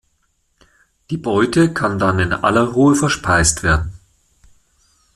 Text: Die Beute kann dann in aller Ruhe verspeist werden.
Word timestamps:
Die 1.11 1.17
Beute 1.19 1.75
kann 1.75 1.99
dann 1.99 2.17
in 2.17 2.33
aller 2.33 2.63
Ruhe 2.63 2.95
verspeist 2.95 3.61
werden. 3.61 3.93